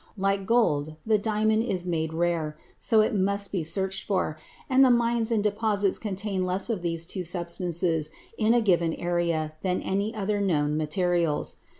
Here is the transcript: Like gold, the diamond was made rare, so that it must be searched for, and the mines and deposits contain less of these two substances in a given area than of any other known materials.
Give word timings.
Like 0.17 0.47
gold, 0.47 0.95
the 1.05 1.19
diamond 1.19 1.67
was 1.67 1.85
made 1.85 2.11
rare, 2.11 2.57
so 2.79 3.01
that 3.01 3.13
it 3.13 3.21
must 3.21 3.51
be 3.51 3.63
searched 3.63 4.07
for, 4.07 4.35
and 4.67 4.83
the 4.83 4.89
mines 4.89 5.31
and 5.31 5.43
deposits 5.43 5.99
contain 5.99 6.43
less 6.43 6.71
of 6.71 6.81
these 6.81 7.05
two 7.05 7.23
substances 7.23 8.09
in 8.35 8.55
a 8.55 8.61
given 8.61 8.95
area 8.95 9.53
than 9.61 9.77
of 9.77 9.83
any 9.85 10.15
other 10.15 10.41
known 10.41 10.75
materials. 10.75 11.57